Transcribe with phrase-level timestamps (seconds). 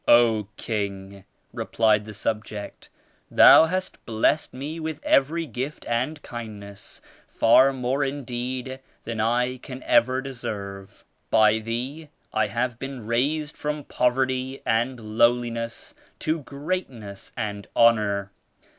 [0.07, 2.89] 'O KingP replied the subject,
[3.29, 9.83] *Thou hast blessed me with every gift and kindness, far more indeed than I can
[9.83, 11.05] ever deserve.
[11.29, 18.31] By thee I have been raised from poverty and lowliness to greatness and honor.